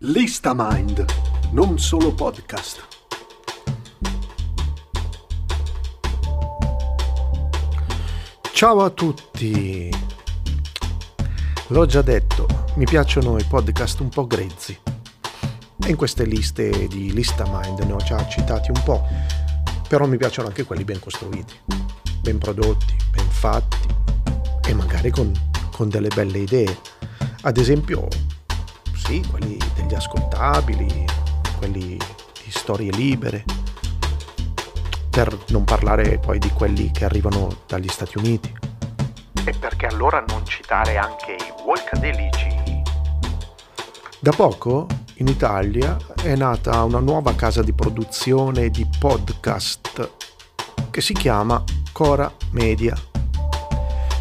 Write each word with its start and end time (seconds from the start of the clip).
Lista 0.00 0.52
Mind, 0.54 1.06
non 1.52 1.78
solo 1.78 2.12
podcast. 2.12 2.86
Ciao 8.52 8.82
a 8.82 8.90
tutti! 8.90 9.88
L'ho 11.68 11.86
già 11.86 12.02
detto, 12.02 12.46
mi 12.74 12.84
piacciono 12.84 13.38
i 13.38 13.44
podcast 13.44 14.00
un 14.00 14.10
po' 14.10 14.26
grezzi. 14.26 14.78
E 15.82 15.88
in 15.88 15.96
queste 15.96 16.26
liste 16.26 16.88
di 16.88 17.14
Lista 17.14 17.44
Mind 17.46 17.78
ne 17.78 17.92
ho 17.92 17.96
già 17.96 18.28
citati 18.28 18.70
un 18.70 18.82
po', 18.84 19.02
però 19.88 20.06
mi 20.06 20.18
piacciono 20.18 20.48
anche 20.48 20.64
quelli 20.64 20.84
ben 20.84 21.00
costruiti, 21.00 21.54
ben 22.20 22.36
prodotti, 22.36 22.94
ben 23.12 23.30
fatti 23.30 23.78
e 24.68 24.74
magari 24.74 25.08
con, 25.08 25.32
con 25.72 25.88
delle 25.88 26.08
belle 26.08 26.40
idee. 26.40 26.80
Ad 27.40 27.56
esempio, 27.56 28.08
sì, 29.06 29.24
quelli 29.30 29.56
degli 29.76 29.94
ascoltabili, 29.94 31.04
quelli 31.58 31.96
di 31.96 32.50
storie 32.50 32.90
libere, 32.90 33.44
per 35.08 35.44
non 35.50 35.62
parlare 35.62 36.18
poi 36.18 36.40
di 36.40 36.50
quelli 36.50 36.90
che 36.90 37.04
arrivano 37.04 37.60
dagli 37.68 37.86
Stati 37.86 38.18
Uniti. 38.18 38.52
E 39.44 39.52
perché 39.52 39.86
allora 39.86 40.24
non 40.26 40.44
citare 40.44 40.96
anche 40.96 41.34
i 41.34 41.62
Walkadelici? 41.64 42.82
Da 44.18 44.32
poco 44.32 44.88
in 45.18 45.28
Italia 45.28 45.96
è 46.20 46.34
nata 46.34 46.82
una 46.82 46.98
nuova 46.98 47.36
casa 47.36 47.62
di 47.62 47.72
produzione 47.72 48.70
di 48.70 48.84
podcast 48.98 50.10
che 50.90 51.00
si 51.00 51.12
chiama 51.12 51.62
Cora 51.92 52.28
Media. 52.50 53.15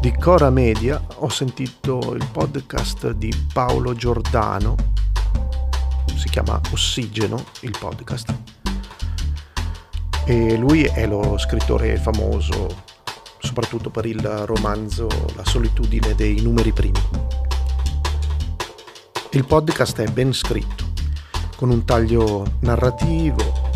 Di 0.00 0.16
Cora 0.16 0.48
Media 0.48 0.98
ho 1.16 1.28
sentito 1.28 2.14
il 2.14 2.26
podcast 2.32 3.10
di 3.10 3.30
Paolo 3.52 3.92
Giordano, 3.92 4.74
si 6.16 6.26
chiama 6.30 6.58
Ossigeno 6.72 7.44
il 7.60 7.76
podcast, 7.78 8.34
e 10.24 10.56
lui 10.56 10.84
è 10.84 11.06
lo 11.06 11.36
scrittore 11.36 11.98
famoso 11.98 12.84
soprattutto 13.40 13.90
per 13.90 14.06
il 14.06 14.22
romanzo 14.22 15.06
La 15.36 15.44
solitudine 15.44 16.14
dei 16.14 16.40
numeri 16.40 16.72
primi. 16.72 17.00
Il 19.32 19.44
podcast 19.44 20.00
è 20.00 20.08
ben 20.08 20.32
scritto, 20.32 20.92
con 21.56 21.68
un 21.68 21.84
taglio 21.84 22.56
narrativo 22.60 23.68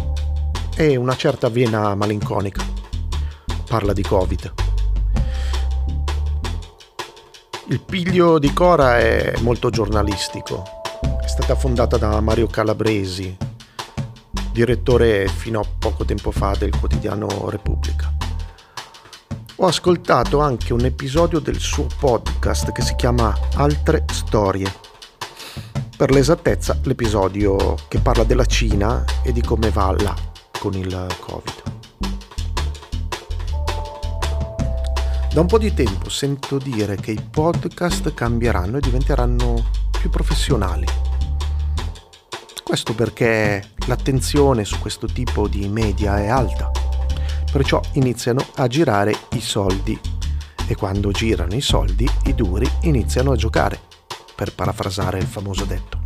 e 0.75 0.97
una 0.97 1.16
certa 1.16 1.50
vena 1.50 1.94
malinconica. 1.94 2.64
Parla 3.69 3.92
di 3.92 4.03
Covid. 4.03 4.64
Il 7.69 7.81
piglio 7.81 8.39
di 8.39 8.53
Cora 8.53 8.98
è 8.98 9.33
molto 9.41 9.70
giornalistico. 9.70 10.65
È 11.23 11.27
stata 11.27 11.55
fondata 11.55 11.97
da 11.97 12.21
Mario 12.21 12.47
Calabresi, 12.47 13.34
direttore 14.53 15.27
fino 15.29 15.61
a 15.61 15.65
poco 15.79 16.05
tempo 16.05 16.31
fa 16.31 16.55
del 16.59 16.79
quotidiano 16.79 17.48
Repubblica. 17.48 18.12
Ho 19.56 19.67
ascoltato 19.67 20.41
anche 20.41 20.75
un 20.75 20.84
episodio 20.84 21.39
del 21.39 21.59
suo 21.59 21.87
podcast 21.98 22.71
che 22.73 22.83
si 22.83 22.95
chiama 22.97 23.34
Altre 23.55 24.05
Storie. 24.12 24.71
Per 25.97 26.11
l'esattezza, 26.11 26.78
l'episodio 26.83 27.77
che 27.89 27.99
parla 27.99 28.25
della 28.25 28.45
Cina 28.45 29.05
e 29.23 29.33
di 29.33 29.41
come 29.41 29.71
va 29.71 29.95
là 29.99 30.15
con 30.59 30.75
il 30.75 31.06
Covid. 31.19 31.73
Da 35.35 35.41
un 35.41 35.49
po' 35.49 35.59
di 35.59 35.75
tempo 35.75 36.09
sento 36.11 36.59
dire 36.59 36.95
che 36.95 37.11
i 37.11 37.21
podcast 37.21 38.15
cambieranno 38.15 38.77
e 38.77 38.81
diventeranno 38.81 39.69
più 39.91 40.09
professionali. 40.09 40.87
Questo 42.63 42.95
perché 42.95 43.71
l'attenzione 43.89 44.65
su 44.65 44.79
questo 44.79 45.09
tipo 45.09 45.49
di 45.49 45.69
media 45.69 46.21
è 46.21 46.29
alta, 46.29 46.71
perciò 47.51 47.81
iniziano 47.95 48.47
a 48.55 48.69
girare 48.69 49.12
i 49.31 49.41
soldi 49.41 49.99
e 50.69 50.77
quando 50.77 51.11
girano 51.11 51.55
i 51.56 51.61
soldi 51.61 52.09
i 52.27 52.34
duri 52.37 52.71
iniziano 52.83 53.33
a 53.33 53.37
giocare, 53.37 53.81
per 54.37 54.55
parafrasare 54.55 55.19
il 55.19 55.27
famoso 55.27 55.65
detto. 55.65 56.03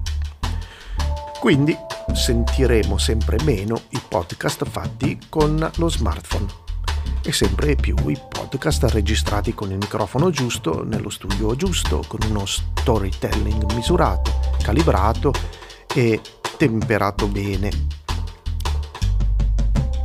Quindi 1.38 1.77
sentiremo 2.15 2.97
sempre 2.97 3.37
meno 3.43 3.78
i 3.91 4.00
podcast 4.09 4.65
fatti 4.65 5.19
con 5.28 5.71
lo 5.75 5.91
smartphone 5.91 6.67
e 7.22 7.32
sempre 7.32 7.74
più 7.74 7.94
i 8.08 8.19
podcast 8.28 8.84
registrati 8.84 9.54
con 9.54 9.70
il 9.70 9.76
microfono 9.76 10.30
giusto, 10.30 10.84
nello 10.84 11.10
studio 11.10 11.54
giusto, 11.56 12.02
con 12.06 12.20
uno 12.28 12.44
storytelling 12.46 13.72
misurato, 13.72 14.41
calibrato 14.62 15.32
e 15.94 16.20
temperato 16.56 17.26
bene. 17.26 17.70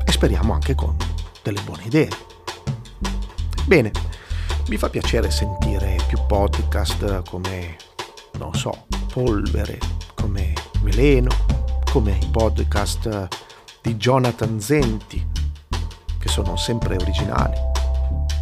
E 0.06 0.12
speriamo 0.12 0.54
anche 0.54 0.76
con 0.76 0.96
delle 1.42 1.62
buone 1.62 1.84
idee. 1.84 2.10
Bene, 3.66 3.92
mi 4.68 4.78
fa 4.78 4.90
piacere 4.90 5.32
sentire 5.32 5.98
più 6.08 6.18
podcast 6.28 7.30
come, 7.30 7.76
non 8.38 8.54
so, 8.54 8.86
Polvere, 9.12 9.78
come 10.16 10.54
Veleno, 10.82 11.30
come 11.92 12.18
i 12.22 12.28
podcast 12.28 13.28
di 13.82 13.96
Jonathan 13.96 14.60
Zenti, 14.60 15.26
sono 16.34 16.56
sempre 16.56 16.96
originali. 16.96 17.56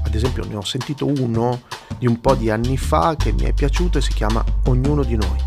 Ad 0.05 0.15
esempio 0.15 0.45
ne 0.45 0.55
ho 0.55 0.63
sentito 0.63 1.05
uno 1.05 1.63
di 1.97 2.07
un 2.07 2.21
po' 2.21 2.35
di 2.35 2.49
anni 2.49 2.77
fa 2.77 3.17
che 3.17 3.33
mi 3.33 3.41
è 3.41 3.51
piaciuto 3.51 3.97
e 3.97 4.01
si 4.01 4.13
chiama 4.13 4.41
Ognuno 4.67 5.03
di 5.03 5.17
noi. 5.17 5.37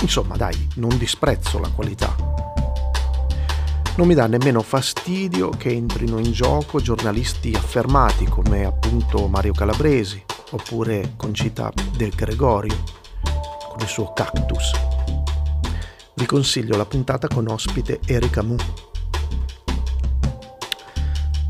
Insomma, 0.00 0.36
dai, 0.36 0.68
non 0.76 0.96
disprezzo 0.96 1.58
la 1.58 1.68
qualità. 1.70 2.14
Non 3.96 4.06
mi 4.06 4.14
dà 4.14 4.28
nemmeno 4.28 4.62
fastidio 4.62 5.48
che 5.48 5.70
entrino 5.70 6.20
in 6.20 6.30
gioco 6.30 6.78
giornalisti 6.80 7.52
affermati 7.52 8.26
come 8.26 8.64
appunto 8.64 9.26
Mario 9.26 9.54
Calabresi 9.54 10.22
oppure 10.52 11.14
Concita 11.16 11.72
Del 11.96 12.10
Gregorio 12.10 12.76
con 13.70 13.80
il 13.80 13.88
suo 13.88 14.12
cactus. 14.12 14.70
Vi 16.14 16.26
consiglio 16.26 16.76
la 16.76 16.86
puntata 16.86 17.26
con 17.26 17.48
ospite 17.48 17.98
Erika 18.06 18.40
Mu 18.44 18.56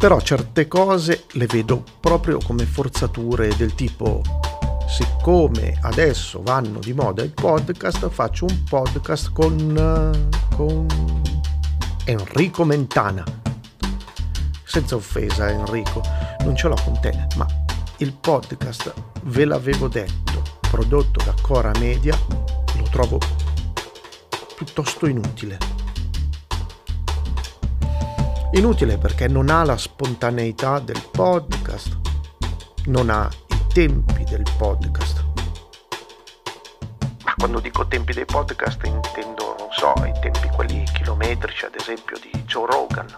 però 0.05 0.21
certe 0.21 0.69
cose 0.69 1.25
le 1.31 1.47
vedo 1.47 1.83
proprio 1.99 2.37
come 2.37 2.67
forzature 2.67 3.57
del 3.57 3.75
tipo 3.75 4.21
siccome 4.87 5.79
adesso 5.81 6.43
vanno 6.43 6.79
di 6.79 6.93
moda 6.93 7.23
i 7.23 7.31
podcast 7.31 8.11
faccio 8.11 8.45
un 8.45 8.65
podcast 8.65 9.33
con, 9.33 10.29
con 10.55 10.87
Enrico 12.05 12.65
Mentana. 12.65 13.25
Senza 14.63 14.95
offesa 14.95 15.49
Enrico 15.49 16.03
non 16.41 16.55
ce 16.55 16.69
l'ho 16.69 16.77
con 16.85 17.01
te 17.01 17.27
ma 17.37 17.47
il 17.97 18.13
podcast 18.13 18.93
ve 19.23 19.47
l'avevo 19.47 19.89
detto 19.89 20.43
prodotto 20.71 21.25
da 21.25 21.35
Cora 21.41 21.73
Media 21.79 22.15
lo 22.77 22.85
trovo 22.91 23.19
piuttosto 24.55 25.07
inutile 25.07 25.74
Inutile 28.55 28.99
perché 28.99 29.27
non 29.27 29.51
ha 29.51 29.65
la 29.65 29.77
spontaneità 29.77 30.79
del 30.79 31.03
podcast, 31.11 31.99
non 32.87 33.11
ha 33.11 33.29
i 33.49 33.67
tempi 33.73 34.23
del 34.23 34.45
podcast. 34.57 35.25
Ma 37.25 37.35
quando 37.37 37.59
dico 37.59 37.85
tempi 37.89 38.13
dei 38.13 38.25
podcast 38.25 38.85
intendo, 38.85 39.57
non 39.59 39.69
so, 39.73 39.93
i 40.05 40.13
tempi 40.21 40.49
quelli 40.55 40.85
chilometrici, 40.85 41.65
ad 41.65 41.75
esempio, 41.75 42.17
di 42.21 42.31
Joe 42.45 42.67
Rogan. 42.71 43.09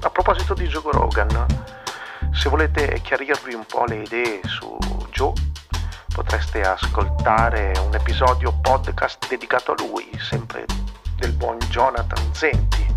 A 0.00 0.10
proposito 0.10 0.52
di 0.52 0.66
Joe 0.66 0.90
Rogan, 0.90 1.46
se 2.32 2.48
volete 2.48 3.00
chiarirvi 3.00 3.54
un 3.54 3.64
po' 3.66 3.84
le 3.84 4.02
idee 4.02 4.40
su 4.46 4.76
Joe, 5.12 5.32
potreste 6.12 6.62
ascoltare 6.62 7.72
un 7.86 7.94
episodio 7.94 8.52
podcast 8.62 9.28
dedicato 9.28 9.70
a 9.70 9.76
lui, 9.78 10.10
sempre 10.18 10.66
del 11.14 11.32
buon 11.34 11.56
Jonathan 11.70 12.34
Zenti 12.34 12.87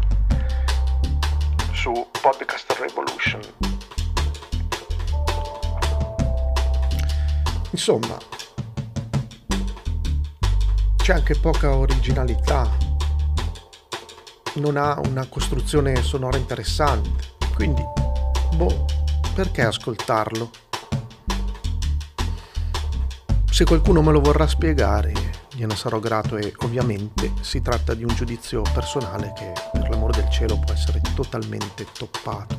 su 1.81 1.91
Podcast 2.21 2.71
Revolution. 2.73 3.41
Insomma, 7.71 8.19
c'è 10.97 11.13
anche 11.13 11.39
poca 11.39 11.75
originalità, 11.75 12.69
non 14.57 14.77
ha 14.77 14.99
una 15.05 15.25
costruzione 15.25 16.03
sonora 16.03 16.37
interessante, 16.37 17.33
quindi, 17.55 17.83
boh, 18.53 18.85
perché 19.33 19.63
ascoltarlo? 19.63 20.51
Se 23.49 23.65
qualcuno 23.65 24.03
me 24.03 24.11
lo 24.11 24.21
vorrà 24.21 24.45
spiegare, 24.45 25.13
gliene 25.55 25.75
sarò 25.75 25.97
grato 25.97 26.37
e 26.37 26.53
ovviamente 26.59 27.33
si 27.41 27.63
tratta 27.63 27.95
di 27.95 28.03
un 28.03 28.13
giudizio 28.13 28.61
personale 28.71 29.33
che 29.35 29.51
per 29.71 29.89
l'amore 29.89 30.10
cielo 30.41 30.57
può 30.57 30.73
essere 30.73 30.99
totalmente 31.13 31.85
toppato. 31.95 32.57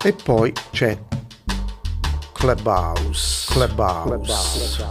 E 0.00 0.12
poi 0.12 0.52
c'è 0.70 0.96
Clubhouse, 2.32 3.46
Clubhouse, 3.52 4.86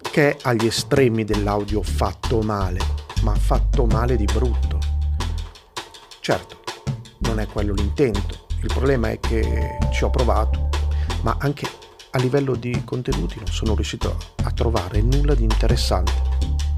che 0.00 0.30
è 0.30 0.36
agli 0.42 0.66
estremi 0.66 1.22
dell'audio 1.22 1.80
fatto 1.82 2.40
male, 2.40 2.80
ma 3.22 3.36
fatto 3.36 3.86
male 3.86 4.16
di 4.16 4.24
brutto. 4.24 4.78
Certo, 6.18 6.60
non 7.18 7.38
è 7.38 7.46
quello 7.46 7.72
l'intento, 7.72 8.46
il 8.62 8.66
problema 8.66 9.10
è 9.10 9.20
che 9.20 9.78
ci 9.92 10.02
ho 10.02 10.10
provato, 10.10 10.70
ma 11.22 11.36
anche 11.38 11.68
a 12.10 12.18
livello 12.18 12.56
di 12.56 12.82
contenuti 12.84 13.36
non 13.36 13.46
sono 13.46 13.76
riuscito 13.76 14.16
a 14.42 14.50
trovare 14.50 15.00
nulla 15.02 15.36
di 15.36 15.44
interessante. 15.44 16.69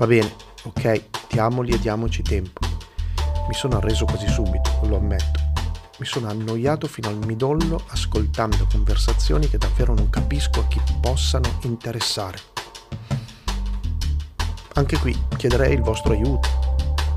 Va 0.00 0.06
bene, 0.06 0.34
ok, 0.62 1.28
diamoli 1.28 1.72
e 1.72 1.78
diamoci 1.78 2.22
tempo. 2.22 2.60
Mi 3.46 3.52
sono 3.52 3.76
arreso 3.76 4.06
quasi 4.06 4.26
subito, 4.28 4.70
lo 4.84 4.96
ammetto. 4.96 5.38
Mi 5.98 6.06
sono 6.06 6.30
annoiato 6.30 6.86
fino 6.86 7.08
al 7.08 7.18
midollo 7.26 7.78
ascoltando 7.88 8.66
conversazioni 8.72 9.46
che 9.46 9.58
davvero 9.58 9.92
non 9.92 10.08
capisco 10.08 10.60
a 10.60 10.66
chi 10.68 10.80
possano 11.02 11.58
interessare. 11.64 12.38
Anche 14.72 14.98
qui 14.98 15.14
chiederei 15.36 15.74
il 15.74 15.82
vostro 15.82 16.14
aiuto. 16.14 16.48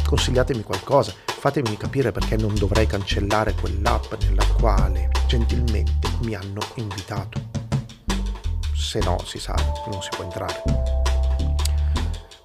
Consigliatemi 0.05 0.63
qualcosa, 0.63 1.13
fatemi 1.25 1.77
capire 1.77 2.11
perché 2.11 2.35
non 2.35 2.53
dovrei 2.53 2.85
cancellare 2.85 3.53
quell'app 3.53 4.11
nella 4.23 4.45
quale 4.59 5.09
gentilmente 5.25 6.09
mi 6.23 6.35
hanno 6.35 6.59
invitato 6.75 7.39
se 8.75 8.99
no 8.99 9.17
si 9.25 9.39
sa, 9.39 9.55
non 9.89 10.01
si 10.01 10.09
può 10.11 10.25
entrare. 10.25 11.02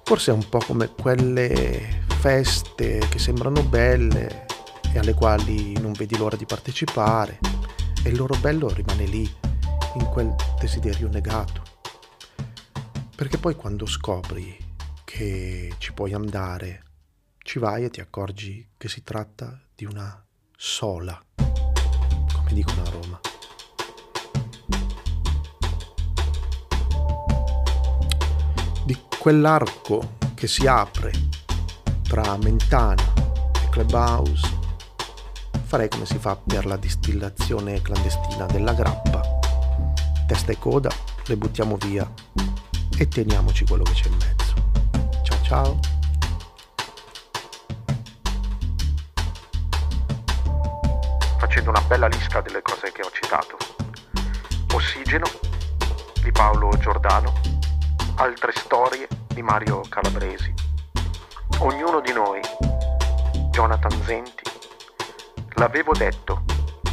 Forse 0.09 0.31
è 0.31 0.33
un 0.33 0.49
po' 0.49 0.57
come 0.57 0.87
quelle 0.95 2.03
feste 2.07 2.97
che 3.11 3.19
sembrano 3.19 3.61
belle 3.61 4.47
e 4.91 4.97
alle 4.97 5.13
quali 5.13 5.73
non 5.73 5.91
vedi 5.91 6.17
l'ora 6.17 6.35
di 6.35 6.47
partecipare 6.47 7.37
e 8.03 8.09
il 8.09 8.17
loro 8.17 8.35
bello 8.39 8.69
rimane 8.69 9.05
lì, 9.05 9.31
in 9.93 10.05
quel 10.05 10.33
desiderio 10.59 11.09
negato. 11.09 11.61
Perché 13.15 13.37
poi 13.37 13.53
quando 13.53 13.85
scopri 13.85 14.57
che 15.03 15.75
ci 15.77 15.93
puoi 15.93 16.13
andare, 16.13 16.85
ci 17.43 17.59
vai 17.59 17.83
e 17.83 17.91
ti 17.91 18.01
accorgi 18.01 18.67
che 18.77 18.89
si 18.89 19.03
tratta 19.03 19.61
di 19.75 19.85
una 19.85 20.25
sola, 20.57 21.23
quell'arco 29.19 30.15
che 30.33 30.47
si 30.47 30.65
apre 30.65 31.11
tra 32.07 32.37
Mentana 32.37 33.03
e 33.61 33.67
Clubhouse, 33.69 34.47
farei 35.65 35.89
come 35.89 36.05
si 36.05 36.17
fa 36.17 36.37
per 36.37 36.65
la 36.65 36.77
distillazione 36.77 37.81
clandestina 37.81 38.45
della 38.45 38.71
grappa. 38.71 39.21
Testa 40.25 40.53
e 40.53 40.57
coda 40.57 40.89
le 41.25 41.35
buttiamo 41.35 41.75
via 41.75 42.09
e 42.97 43.07
teniamoci 43.09 43.65
quello 43.65 43.83
che 43.83 43.91
c'è 43.91 44.07
in 44.07 44.17
mezzo. 44.17 44.53
Ciao 45.23 45.41
ciao. 45.43 45.79
Facendo 51.39 51.71
una 51.71 51.81
bella 51.81 52.07
lista 52.07 52.39
delle 52.39 52.61
cose 52.61 52.91
che 52.93 53.01
ho 53.01 53.11
citato. 53.11 53.57
Ossigeno 54.73 55.25
di 56.23 56.31
Paolo 56.31 56.69
Giordano 56.77 57.58
altre 58.19 58.51
storie 58.53 59.07
di 59.27 59.41
Mario 59.41 59.81
Calabresi. 59.87 60.53
Ognuno 61.59 62.01
di 62.01 62.11
noi, 62.11 62.41
Jonathan 63.49 64.03
Zenti, 64.03 64.43
l'avevo 65.53 65.93
detto 65.93 66.43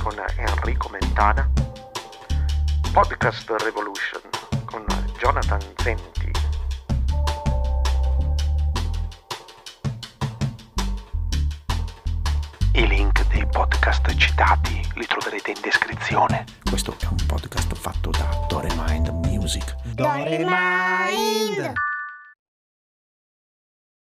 con 0.03 0.15
Enrico 0.37 0.89
Mentana, 0.89 1.51
Podcast 2.93 3.51
Revolution 3.59 4.23
con 4.67 4.85
Jonathan 5.19 5.61
Zenti. 5.83 6.31
I 12.75 12.87
link 12.87 13.27
dei 13.29 13.45
podcast 13.47 14.15
citati 14.15 14.81
li 14.95 15.07
troverete 15.07 15.51
in 15.51 15.61
descrizione. 15.61 16.45
Questo 16.71 16.95
è 17.01 17.07
un 17.07 17.27
podcast 17.27 17.75
fatto 17.75 18.11
da 18.11 18.47
Dore 18.49 18.73
Mind 18.77 19.26
Music. 19.47 19.77
Dore 19.95 20.45
Mind! 20.45 21.86